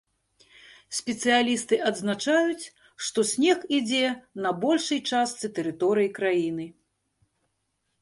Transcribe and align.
Спецыялісты 0.99 1.75
адзначаюць, 1.89 2.65
што 3.09 3.27
снег 3.33 3.59
ідзе 3.79 4.03
на 4.47 4.57
большай 4.67 4.99
частцы 5.11 5.55
тэрыторыі 5.61 6.09
краіны. 6.21 6.65